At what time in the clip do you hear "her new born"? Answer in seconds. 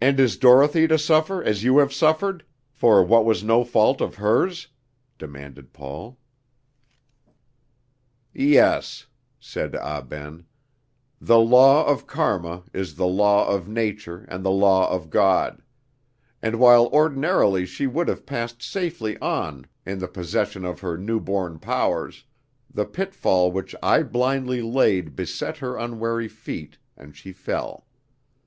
20.80-21.58